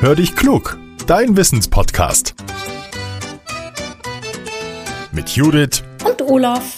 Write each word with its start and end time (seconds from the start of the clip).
Hör 0.00 0.14
dich 0.14 0.36
klug, 0.36 0.78
dein 1.08 1.36
Wissenspodcast. 1.36 2.36
Mit 5.10 5.30
Judith 5.30 5.82
und 6.04 6.22
Olaf. 6.22 6.76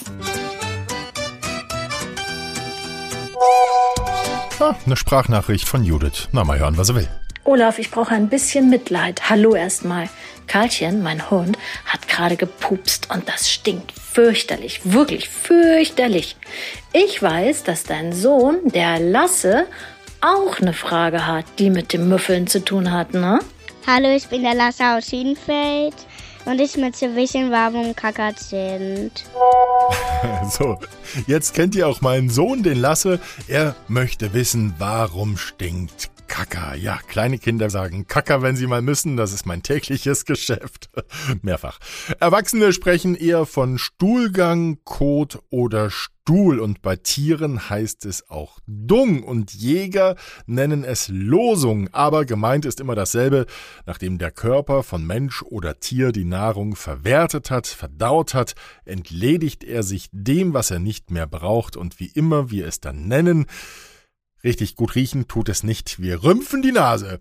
Ah, 4.59 4.73
eine 4.83 4.95
Sprachnachricht 4.95 5.67
von 5.67 5.83
Judith. 5.83 6.29
Na, 6.31 6.43
mal 6.43 6.57
hören, 6.57 6.77
was 6.77 6.89
er 6.89 6.95
will. 6.95 7.07
Olaf, 7.43 7.77
ich 7.77 7.91
brauche 7.91 8.15
ein 8.15 8.27
bisschen 8.27 8.71
Mitleid. 8.71 9.29
Hallo 9.29 9.53
erstmal. 9.53 10.09
Karlchen, 10.47 11.03
mein 11.03 11.29
Hund, 11.29 11.59
hat 11.85 12.07
gerade 12.07 12.37
gepupst 12.37 13.11
und 13.13 13.29
das 13.29 13.51
stinkt 13.51 13.91
fürchterlich, 13.91 14.81
wirklich 14.83 15.29
fürchterlich. 15.29 16.37
Ich 16.91 17.21
weiß, 17.21 17.65
dass 17.65 17.83
dein 17.83 18.13
Sohn, 18.13 18.57
der 18.65 18.99
Lasse, 18.99 19.67
auch 20.21 20.59
eine 20.59 20.73
Frage 20.73 21.25
hat, 21.25 21.45
die 21.59 21.69
mit 21.69 21.93
dem 21.93 22.07
Müffeln 22.07 22.47
zu 22.47 22.63
tun 22.63 22.91
hat, 22.91 23.13
ne? 23.13 23.39
Hallo, 23.87 24.15
ich 24.15 24.27
bin 24.27 24.43
der 24.43 24.53
Lasse 24.53 24.83
aus 24.85 25.07
Schienfeld 25.07 25.95
und 26.45 26.61
ich 26.61 26.77
möchte 26.77 27.15
wissen, 27.15 27.51
warum 27.51 27.95
Kackert 27.95 28.39
sind. 28.39 29.11
so, 30.49 30.77
jetzt 31.25 31.55
kennt 31.55 31.75
ihr 31.75 31.87
auch 31.87 32.01
meinen 32.01 32.29
Sohn, 32.29 32.61
den 32.61 32.79
Lasse. 32.79 33.19
Er 33.47 33.75
möchte 33.87 34.33
wissen, 34.33 34.75
warum 34.77 35.37
stinkt 35.37 36.11
Kacker. 36.41 36.75
Ja, 36.75 36.97
kleine 37.07 37.37
Kinder 37.37 37.69
sagen 37.69 38.07
Kacker, 38.07 38.41
wenn 38.41 38.55
sie 38.55 38.65
mal 38.65 38.81
müssen. 38.81 39.15
Das 39.15 39.31
ist 39.31 39.45
mein 39.45 39.61
tägliches 39.61 40.25
Geschäft. 40.25 40.89
Mehrfach. 41.43 41.77
Erwachsene 42.19 42.73
sprechen 42.73 43.13
eher 43.13 43.45
von 43.45 43.77
Stuhlgang, 43.77 44.79
Kot 44.83 45.37
oder 45.51 45.91
Stuhl. 45.91 46.59
Und 46.59 46.81
bei 46.81 46.95
Tieren 46.95 47.69
heißt 47.69 48.05
es 48.05 48.27
auch 48.31 48.57
Dung. 48.65 49.21
Und 49.21 49.53
Jäger 49.53 50.15
nennen 50.47 50.83
es 50.83 51.09
Losung. 51.09 51.89
Aber 51.91 52.25
gemeint 52.25 52.65
ist 52.65 52.79
immer 52.79 52.95
dasselbe. 52.95 53.45
Nachdem 53.85 54.17
der 54.17 54.31
Körper 54.31 54.81
von 54.81 55.05
Mensch 55.05 55.43
oder 55.43 55.79
Tier 55.79 56.11
die 56.11 56.25
Nahrung 56.25 56.75
verwertet 56.75 57.51
hat, 57.51 57.67
verdaut 57.67 58.33
hat, 58.33 58.55
entledigt 58.83 59.63
er 59.63 59.83
sich 59.83 60.09
dem, 60.11 60.55
was 60.55 60.71
er 60.71 60.79
nicht 60.79 61.11
mehr 61.11 61.27
braucht. 61.27 61.77
Und 61.77 61.99
wie 61.99 62.11
immer 62.15 62.49
wir 62.49 62.65
es 62.65 62.79
dann 62.79 63.07
nennen, 63.07 63.45
Richtig 64.43 64.75
gut 64.75 64.95
riechen 64.95 65.27
tut 65.27 65.49
es 65.49 65.63
nicht. 65.63 66.01
Wir 66.01 66.23
rümpfen 66.23 66.61
die 66.61 66.71
Nase. 66.71 67.19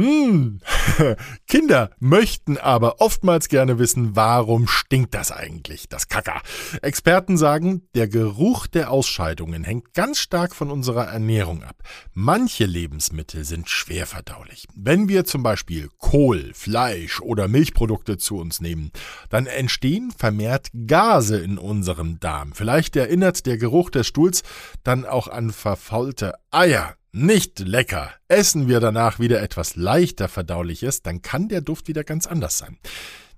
Hm. 0.00 0.60
Kinder 1.46 1.90
möchten 1.98 2.56
aber 2.56 3.02
oftmals 3.02 3.50
gerne 3.50 3.78
wissen, 3.78 4.16
warum 4.16 4.66
stinkt 4.66 5.12
das 5.12 5.30
eigentlich, 5.30 5.90
das 5.90 6.08
Kacker. 6.08 6.40
Experten 6.80 7.36
sagen, 7.36 7.82
der 7.94 8.08
Geruch 8.08 8.66
der 8.66 8.90
Ausscheidungen 8.90 9.62
hängt 9.62 9.92
ganz 9.92 10.18
stark 10.18 10.54
von 10.54 10.70
unserer 10.70 11.08
Ernährung 11.08 11.62
ab. 11.64 11.82
Manche 12.14 12.64
Lebensmittel 12.64 13.44
sind 13.44 13.68
schwer 13.68 14.06
verdaulich. 14.06 14.66
Wenn 14.74 15.10
wir 15.10 15.26
zum 15.26 15.42
Beispiel 15.42 15.90
Kohl, 15.98 16.52
Fleisch 16.54 17.20
oder 17.20 17.46
Milchprodukte 17.46 18.16
zu 18.16 18.38
uns 18.38 18.62
nehmen, 18.62 18.92
dann 19.28 19.44
entstehen 19.44 20.12
vermehrt 20.16 20.68
Gase 20.86 21.36
in 21.36 21.58
unserem 21.58 22.20
Darm. 22.20 22.54
Vielleicht 22.54 22.96
erinnert 22.96 23.44
der 23.44 23.58
Geruch 23.58 23.90
des 23.90 24.06
Stuhls 24.06 24.44
dann 24.82 25.04
auch 25.04 25.28
an 25.28 25.50
verfaulte 25.50 26.36
Eier. 26.50 26.94
Nicht 27.12 27.58
lecker. 27.58 28.12
Essen 28.28 28.68
wir 28.68 28.78
danach 28.78 29.18
wieder 29.18 29.42
etwas 29.42 29.74
leichter 29.74 30.28
verdauliches, 30.28 31.02
dann 31.02 31.22
kann 31.22 31.48
der 31.48 31.60
Duft 31.60 31.88
wieder 31.88 32.04
ganz 32.04 32.28
anders 32.28 32.56
sein. 32.56 32.78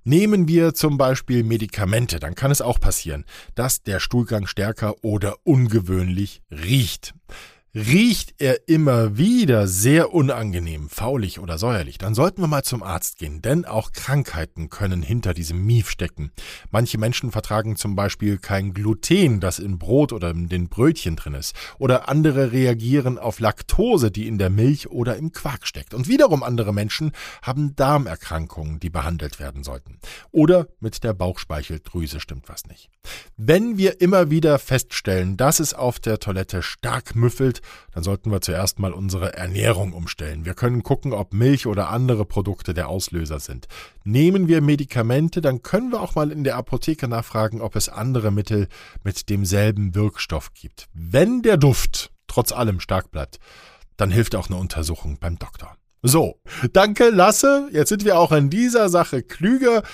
Nehmen 0.04 0.46
wir 0.46 0.74
zum 0.74 0.98
Beispiel 0.98 1.42
Medikamente, 1.42 2.20
dann 2.20 2.34
kann 2.34 2.50
es 2.50 2.60
auch 2.60 2.80
passieren, 2.80 3.24
dass 3.54 3.82
der 3.82 3.98
Stuhlgang 3.98 4.46
stärker 4.46 5.02
oder 5.02 5.36
ungewöhnlich 5.44 6.42
riecht. 6.50 7.14
Riecht 7.74 8.34
er 8.36 8.68
immer 8.68 9.16
wieder 9.16 9.66
sehr 9.66 10.12
unangenehm, 10.12 10.90
faulig 10.90 11.40
oder 11.40 11.56
säuerlich, 11.56 11.96
dann 11.96 12.14
sollten 12.14 12.42
wir 12.42 12.46
mal 12.46 12.64
zum 12.64 12.82
Arzt 12.82 13.16
gehen, 13.16 13.40
denn 13.40 13.64
auch 13.64 13.92
Krankheiten 13.92 14.68
können 14.68 15.00
hinter 15.00 15.32
diesem 15.32 15.64
Mief 15.64 15.88
stecken. 15.88 16.32
Manche 16.70 16.98
Menschen 16.98 17.30
vertragen 17.30 17.76
zum 17.76 17.96
Beispiel 17.96 18.36
kein 18.36 18.74
Gluten, 18.74 19.40
das 19.40 19.58
in 19.58 19.78
Brot 19.78 20.12
oder 20.12 20.32
in 20.32 20.50
den 20.50 20.68
Brötchen 20.68 21.16
drin 21.16 21.32
ist, 21.32 21.56
oder 21.78 22.10
andere 22.10 22.52
reagieren 22.52 23.18
auf 23.18 23.40
Laktose, 23.40 24.10
die 24.10 24.28
in 24.28 24.36
der 24.36 24.50
Milch 24.50 24.90
oder 24.90 25.16
im 25.16 25.32
Quark 25.32 25.66
steckt. 25.66 25.94
Und 25.94 26.08
wiederum 26.08 26.42
andere 26.42 26.74
Menschen 26.74 27.12
haben 27.40 27.74
Darmerkrankungen, 27.74 28.80
die 28.80 28.90
behandelt 28.90 29.40
werden 29.40 29.64
sollten. 29.64 29.98
Oder 30.30 30.68
mit 30.80 31.02
der 31.04 31.14
Bauchspeicheldrüse 31.14 32.20
stimmt 32.20 32.50
was 32.50 32.66
nicht. 32.66 32.90
Wenn 33.38 33.78
wir 33.78 34.02
immer 34.02 34.28
wieder 34.28 34.58
feststellen, 34.58 35.38
dass 35.38 35.58
es 35.58 35.72
auf 35.72 36.00
der 36.00 36.18
Toilette 36.18 36.62
stark 36.62 37.14
müffelt, 37.14 37.61
dann 37.92 38.02
sollten 38.02 38.30
wir 38.30 38.40
zuerst 38.40 38.78
mal 38.78 38.92
unsere 38.92 39.34
Ernährung 39.34 39.92
umstellen. 39.92 40.44
Wir 40.44 40.54
können 40.54 40.82
gucken, 40.82 41.12
ob 41.12 41.34
Milch 41.34 41.66
oder 41.66 41.90
andere 41.90 42.24
Produkte 42.24 42.74
der 42.74 42.88
Auslöser 42.88 43.40
sind. 43.40 43.68
Nehmen 44.04 44.48
wir 44.48 44.60
Medikamente, 44.60 45.40
dann 45.40 45.62
können 45.62 45.90
wir 45.90 46.00
auch 46.00 46.14
mal 46.14 46.30
in 46.30 46.44
der 46.44 46.56
Apotheke 46.56 47.08
nachfragen, 47.08 47.60
ob 47.60 47.76
es 47.76 47.88
andere 47.88 48.30
Mittel 48.30 48.68
mit 49.04 49.28
demselben 49.28 49.94
Wirkstoff 49.94 50.52
gibt. 50.54 50.88
Wenn 50.92 51.42
der 51.42 51.56
Duft 51.56 52.12
trotz 52.26 52.52
allem 52.52 52.80
stark 52.80 53.10
bleibt, 53.10 53.38
dann 53.96 54.10
hilft 54.10 54.34
auch 54.34 54.48
eine 54.48 54.58
Untersuchung 54.58 55.18
beim 55.18 55.38
Doktor. 55.38 55.76
So, 56.04 56.40
danke 56.72 57.10
Lasse. 57.10 57.68
Jetzt 57.70 57.90
sind 57.90 58.04
wir 58.04 58.18
auch 58.18 58.32
in 58.32 58.50
dieser 58.50 58.88
Sache 58.88 59.22
klüger. 59.22 59.84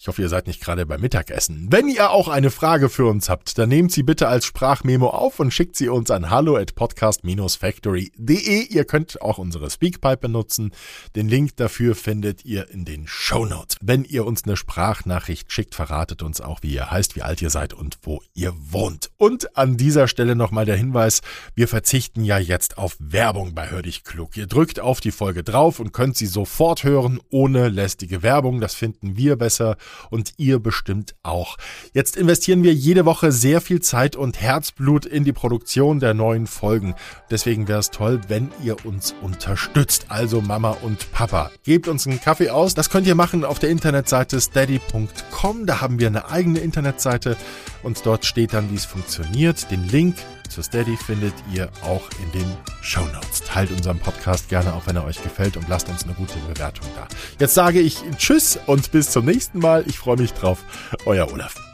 Ich 0.00 0.06
hoffe, 0.06 0.22
ihr 0.22 0.28
seid 0.28 0.46
nicht 0.46 0.62
gerade 0.62 0.86
beim 0.86 1.00
Mittagessen. 1.00 1.66
Wenn 1.70 1.88
ihr 1.88 2.10
auch 2.10 2.28
eine 2.28 2.52
Frage 2.52 2.88
für 2.88 3.06
uns 3.06 3.28
habt, 3.28 3.58
dann 3.58 3.68
nehmt 3.68 3.90
sie 3.90 4.04
bitte 4.04 4.28
als 4.28 4.46
Sprachmemo 4.46 5.08
auf 5.08 5.40
und 5.40 5.52
schickt 5.52 5.74
sie 5.74 5.88
uns 5.88 6.10
an 6.12 6.30
hallo 6.30 6.56
at 6.56 6.76
podcast-factory.de. 6.76 8.62
Ihr 8.62 8.84
könnt 8.84 9.20
auch 9.20 9.38
unsere 9.38 9.68
Speakpipe 9.68 10.16
benutzen. 10.18 10.70
Den 11.16 11.28
Link 11.28 11.56
dafür 11.56 11.96
findet 11.96 12.44
ihr 12.44 12.70
in 12.70 12.84
den 12.84 13.08
Show 13.08 13.44
Notes. 13.44 13.76
Wenn 13.82 14.04
ihr 14.04 14.24
uns 14.24 14.44
eine 14.44 14.56
Sprachnachricht 14.56 15.52
schickt, 15.52 15.74
verratet 15.74 16.22
uns 16.22 16.40
auch, 16.40 16.62
wie 16.62 16.72
ihr 16.72 16.92
heißt, 16.92 17.16
wie 17.16 17.22
alt 17.22 17.42
ihr 17.42 17.50
seid 17.50 17.74
und 17.74 17.98
wo 18.02 18.22
ihr 18.34 18.54
wohnt. 18.56 19.10
Und 19.16 19.56
an 19.58 19.76
dieser 19.76 20.06
Stelle 20.06 20.36
nochmal 20.36 20.64
der 20.64 20.76
Hinweis, 20.76 21.22
wir 21.56 21.66
verzichten 21.68 22.24
ja 22.24 22.38
jetzt 22.38 22.78
auf 22.78 22.96
Werbung 23.00 23.52
bei 23.52 23.68
Hör 23.68 23.82
dich 23.82 24.04
klug. 24.04 24.36
Ihr 24.36 24.46
drückt 24.46 24.78
auf 24.78 25.00
die 25.00 25.10
Folge 25.10 25.42
drauf 25.58 25.80
und 25.80 25.92
könnt 25.92 26.16
sie 26.16 26.26
sofort 26.26 26.84
hören, 26.84 27.18
ohne 27.30 27.68
lästige 27.68 28.22
Werbung. 28.22 28.60
Das 28.60 28.74
finden 28.74 29.16
wir 29.16 29.34
besser 29.34 29.76
und 30.08 30.34
ihr 30.36 30.60
bestimmt 30.60 31.16
auch. 31.24 31.56
Jetzt 31.92 32.16
investieren 32.16 32.62
wir 32.62 32.72
jede 32.72 33.04
Woche 33.04 33.32
sehr 33.32 33.60
viel 33.60 33.80
Zeit 33.80 34.14
und 34.14 34.40
Herzblut 34.40 35.04
in 35.04 35.24
die 35.24 35.32
Produktion 35.32 35.98
der 35.98 36.14
neuen 36.14 36.46
Folgen. 36.46 36.94
Deswegen 37.28 37.66
wäre 37.66 37.80
es 37.80 37.90
toll, 37.90 38.20
wenn 38.28 38.52
ihr 38.62 38.86
uns 38.86 39.16
unterstützt. 39.20 40.06
Also 40.10 40.40
Mama 40.40 40.76
und 40.82 41.10
Papa. 41.10 41.50
Gebt 41.64 41.88
uns 41.88 42.06
einen 42.06 42.20
Kaffee 42.20 42.50
aus. 42.50 42.74
Das 42.74 42.88
könnt 42.88 43.08
ihr 43.08 43.16
machen 43.16 43.44
auf 43.44 43.58
der 43.58 43.70
Internetseite 43.70 44.40
steady.com. 44.40 45.66
Da 45.66 45.80
haben 45.80 45.98
wir 45.98 46.06
eine 46.06 46.30
eigene 46.30 46.60
Internetseite 46.60 47.36
und 47.82 48.04
dort 48.04 48.24
steht 48.24 48.52
dann, 48.52 48.70
wie 48.70 48.76
es 48.76 48.84
funktioniert. 48.84 49.70
Den 49.70 49.86
Link 49.88 50.16
zu 50.48 50.62
Steady 50.62 50.96
findet 50.96 51.34
ihr 51.52 51.68
auch 51.82 52.08
in 52.22 52.40
den 52.40 52.56
Show 52.82 53.04
Notes. 53.12 53.42
Teilt 53.42 53.70
unseren 53.70 53.98
Podcast 53.98 54.48
gerne 54.48 54.74
auch, 54.74 54.86
wenn 54.86 54.96
er 54.96 55.04
euch 55.04 55.22
gefällt 55.22 55.56
und 55.56 55.68
lasst 55.68 55.88
uns 55.88 56.04
eine 56.04 56.14
gute 56.14 56.38
Bewertung 56.52 56.86
da. 56.96 57.06
Jetzt 57.38 57.54
sage 57.54 57.80
ich 57.80 57.98
Tschüss 58.16 58.58
und 58.66 58.90
bis 58.92 59.10
zum 59.10 59.24
nächsten 59.24 59.58
Mal. 59.58 59.84
Ich 59.86 59.98
freue 59.98 60.16
mich 60.16 60.32
drauf. 60.32 60.64
Euer 61.04 61.30
Olaf. 61.32 61.67